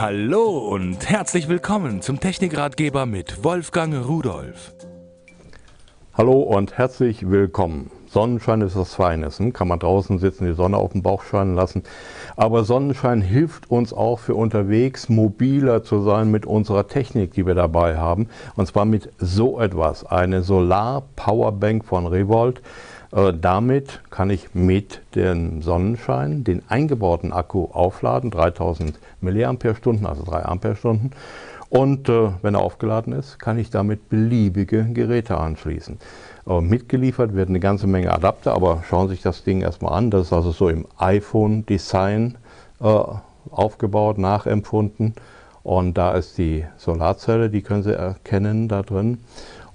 Hallo 0.00 0.58
und 0.58 1.10
herzlich 1.10 1.48
willkommen 1.48 2.02
zum 2.02 2.20
Technikratgeber 2.20 3.04
mit 3.04 3.42
Wolfgang 3.42 4.06
Rudolf. 4.06 4.72
Hallo 6.14 6.38
und 6.38 6.78
herzlich 6.78 7.28
willkommen. 7.28 7.90
Sonnenschein 8.06 8.60
ist 8.60 8.76
das 8.76 8.94
Feinessen, 8.94 9.52
kann 9.52 9.66
man 9.66 9.80
draußen 9.80 10.20
sitzen, 10.20 10.46
die 10.46 10.54
Sonne 10.54 10.76
auf 10.76 10.92
dem 10.92 11.02
Bauch 11.02 11.24
scheinen 11.24 11.56
lassen. 11.56 11.82
Aber 12.36 12.62
Sonnenschein 12.62 13.20
hilft 13.20 13.72
uns 13.72 13.92
auch 13.92 14.20
für 14.20 14.36
unterwegs 14.36 15.08
mobiler 15.08 15.82
zu 15.82 16.00
sein 16.02 16.30
mit 16.30 16.46
unserer 16.46 16.86
Technik, 16.86 17.32
die 17.32 17.44
wir 17.44 17.56
dabei 17.56 17.96
haben. 17.96 18.28
Und 18.54 18.68
zwar 18.68 18.84
mit 18.84 19.12
so 19.18 19.60
etwas, 19.60 20.06
eine 20.06 20.42
Solar 20.42 21.02
Powerbank 21.16 21.84
von 21.84 22.06
Revolt. 22.06 22.62
Äh, 23.12 23.32
damit 23.40 24.00
kann 24.10 24.30
ich 24.30 24.54
mit 24.54 25.00
dem 25.14 25.62
Sonnenschein 25.62 26.44
den 26.44 26.62
eingebauten 26.68 27.32
Akku 27.32 27.66
aufladen, 27.72 28.30
3000 28.30 28.98
mAh, 29.20 29.30
also 29.30 30.24
3 30.24 30.44
Ampere-Stunden. 30.44 31.10
Und 31.70 32.08
äh, 32.08 32.30
wenn 32.40 32.54
er 32.54 32.62
aufgeladen 32.62 33.12
ist, 33.12 33.38
kann 33.38 33.58
ich 33.58 33.70
damit 33.70 34.08
beliebige 34.08 34.84
Geräte 34.84 35.36
anschließen. 35.36 35.98
Äh, 36.46 36.60
mitgeliefert 36.60 37.34
werden 37.34 37.50
eine 37.52 37.60
ganze 37.60 37.86
Menge 37.86 38.12
Adapter, 38.12 38.54
aber 38.54 38.82
schauen 38.88 39.08
Sie 39.08 39.14
sich 39.14 39.22
das 39.22 39.44
Ding 39.44 39.60
erstmal 39.60 39.92
an. 39.92 40.10
Das 40.10 40.26
ist 40.26 40.32
also 40.32 40.50
so 40.50 40.68
im 40.68 40.86
iPhone-Design 40.96 42.38
äh, 42.80 43.02
aufgebaut, 43.50 44.18
nachempfunden. 44.18 45.14
Und 45.62 45.98
da 45.98 46.12
ist 46.12 46.38
die 46.38 46.64
Solarzelle, 46.78 47.50
die 47.50 47.60
können 47.60 47.82
Sie 47.82 47.94
erkennen 47.94 48.68
da 48.68 48.82
drin. 48.82 49.18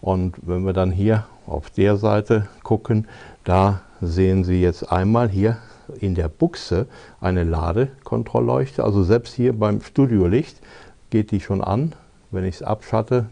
Und 0.03 0.35
wenn 0.41 0.65
wir 0.65 0.73
dann 0.73 0.91
hier 0.91 1.23
auf 1.47 1.69
der 1.69 1.95
Seite 1.95 2.49
gucken, 2.61 3.07
da 3.45 3.83
sehen 4.01 4.43
Sie 4.43 4.61
jetzt 4.61 4.91
einmal 4.91 5.29
hier 5.29 5.59
in 6.01 6.13
der 6.13 6.27
Buchse 6.27 6.87
eine 7.21 7.45
Ladekontrollleuchte. 7.45 8.83
Also 8.83 9.03
selbst 9.03 9.33
hier 9.33 9.57
beim 9.57 9.79
Studiolicht 9.79 10.59
geht 11.09 11.31
die 11.31 11.39
schon 11.39 11.63
an. 11.63 11.93
Wenn 12.31 12.43
ich 12.43 12.55
es 12.55 12.63
abschatte, 12.63 13.27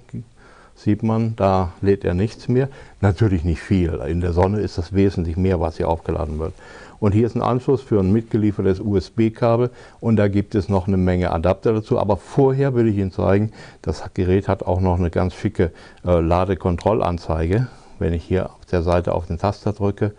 sieht 0.81 1.03
man, 1.03 1.35
da 1.35 1.73
lädt 1.81 2.03
er 2.03 2.13
nichts 2.13 2.47
mehr. 2.47 2.69
Natürlich 3.01 3.43
nicht 3.43 3.61
viel. 3.61 4.01
In 4.07 4.21
der 4.21 4.33
Sonne 4.33 4.59
ist 4.59 4.77
das 4.77 4.93
wesentlich 4.93 5.37
mehr, 5.37 5.59
was 5.59 5.77
hier 5.77 5.89
aufgeladen 5.89 6.39
wird. 6.39 6.53
Und 6.99 7.13
hier 7.13 7.25
ist 7.25 7.35
ein 7.35 7.41
Anschluss 7.41 7.81
für 7.81 7.99
ein 7.99 8.11
mitgeliefertes 8.11 8.79
USB-Kabel 8.79 9.71
und 10.01 10.17
da 10.17 10.27
gibt 10.27 10.53
es 10.53 10.69
noch 10.69 10.87
eine 10.87 10.97
Menge 10.97 11.31
Adapter 11.31 11.73
dazu. 11.73 11.99
Aber 11.99 12.15
vorher 12.15 12.75
will 12.75 12.87
ich 12.87 12.97
Ihnen 12.97 13.11
zeigen, 13.11 13.51
das 13.81 14.03
Gerät 14.13 14.47
hat 14.47 14.63
auch 14.63 14.79
noch 14.81 14.99
eine 14.99 15.09
ganz 15.09 15.33
schicke 15.33 15.71
äh, 16.05 16.19
Ladekontrollanzeige. 16.19 17.67
Wenn 17.97 18.13
ich 18.13 18.23
hier 18.23 18.51
auf 18.51 18.65
der 18.71 18.83
Seite 18.83 19.13
auf 19.13 19.25
den 19.25 19.39
Taster 19.39 19.73
drücke, 19.73 20.13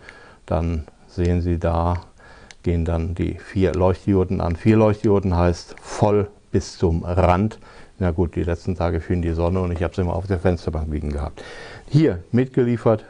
dann 0.45 0.83
sehen 1.07 1.41
Sie 1.41 1.57
da, 1.57 2.01
gehen 2.63 2.83
dann 2.83 3.15
die 3.15 3.35
vier 3.35 3.73
Leuchtdioden 3.73 4.41
an. 4.41 4.57
Vier 4.57 4.75
Leuchtdioden 4.75 5.37
heißt 5.37 5.75
voll 5.81 6.27
bis 6.51 6.77
zum 6.77 7.03
Rand. 7.03 7.59
Na 7.99 8.11
gut, 8.11 8.35
die 8.35 8.43
letzten 8.43 8.75
Tage 8.75 9.01
schien 9.01 9.21
die 9.21 9.33
Sonne 9.33 9.61
und 9.61 9.71
ich 9.71 9.83
habe 9.83 9.95
sie 9.95 10.01
immer 10.01 10.15
auf 10.15 10.27
der 10.27 10.39
Fensterbank 10.39 10.91
liegen 10.91 11.11
gehabt. 11.11 11.43
Hier 11.87 12.23
mitgeliefert 12.31 13.05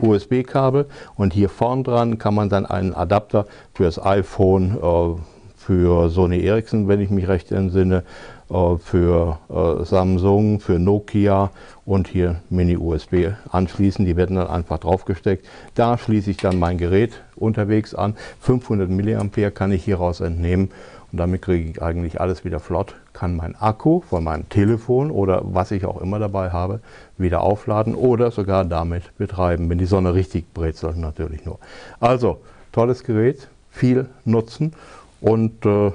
USB-Kabel 0.00 0.86
und 1.16 1.32
hier 1.32 1.48
vorn 1.48 1.82
dran 1.82 2.18
kann 2.18 2.34
man 2.34 2.48
dann 2.48 2.66
einen 2.66 2.94
Adapter 2.94 3.46
für 3.74 3.84
das 3.84 4.02
iPhone, 4.04 4.78
äh, 4.80 5.37
für 5.68 6.08
Sony 6.08 6.40
Ericsson, 6.40 6.88
wenn 6.88 6.98
ich 6.98 7.10
mich 7.10 7.28
recht 7.28 7.52
entsinne, 7.52 8.02
äh, 8.48 8.76
für 8.78 9.38
äh, 9.50 9.84
Samsung, 9.84 10.60
für 10.60 10.78
Nokia 10.78 11.50
und 11.84 12.08
hier 12.08 12.36
Mini-USB 12.48 13.34
anschließen. 13.52 14.06
Die 14.06 14.16
werden 14.16 14.36
dann 14.36 14.46
einfach 14.46 14.78
draufgesteckt. 14.78 15.46
Da 15.74 15.98
schließe 15.98 16.30
ich 16.30 16.38
dann 16.38 16.58
mein 16.58 16.78
Gerät 16.78 17.20
unterwegs 17.36 17.94
an. 17.94 18.16
500 18.40 18.88
mA 18.88 19.50
kann 19.50 19.70
ich 19.70 19.84
hieraus 19.84 20.22
entnehmen 20.22 20.70
und 21.12 21.18
damit 21.18 21.42
kriege 21.42 21.70
ich 21.70 21.82
eigentlich 21.82 22.18
alles 22.18 22.46
wieder 22.46 22.60
flott, 22.60 22.94
kann 23.12 23.36
mein 23.36 23.54
Akku 23.54 24.00
von 24.00 24.24
meinem 24.24 24.48
Telefon 24.48 25.10
oder 25.10 25.42
was 25.44 25.70
ich 25.70 25.84
auch 25.84 26.00
immer 26.00 26.18
dabei 26.18 26.48
habe, 26.48 26.80
wieder 27.18 27.42
aufladen 27.42 27.94
oder 27.94 28.30
sogar 28.30 28.64
damit 28.64 29.18
betreiben, 29.18 29.68
wenn 29.68 29.76
die 29.76 29.84
Sonne 29.84 30.14
richtig 30.14 30.54
brezelt 30.54 30.96
natürlich 30.96 31.44
nur. 31.44 31.58
Also, 32.00 32.38
tolles 32.72 33.04
Gerät, 33.04 33.48
viel 33.70 34.06
Nutzen 34.24 34.72
und 35.20 35.64
äh, 35.66 35.92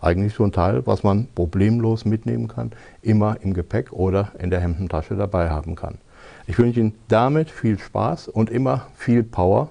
eigentlich 0.00 0.34
so 0.34 0.44
ein 0.44 0.52
Teil, 0.52 0.86
was 0.86 1.02
man 1.02 1.28
problemlos 1.34 2.04
mitnehmen 2.04 2.48
kann, 2.48 2.72
immer 3.02 3.38
im 3.40 3.54
Gepäck 3.54 3.92
oder 3.92 4.32
in 4.38 4.50
der 4.50 4.60
Hemdentasche 4.60 5.16
dabei 5.16 5.50
haben 5.50 5.74
kann. 5.74 5.98
Ich 6.46 6.58
wünsche 6.58 6.80
Ihnen 6.80 6.94
damit 7.08 7.50
viel 7.50 7.78
Spaß 7.78 8.28
und 8.28 8.50
immer 8.50 8.86
viel 8.96 9.22
Power 9.22 9.70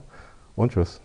und 0.56 0.74
Tschüss. 0.74 1.03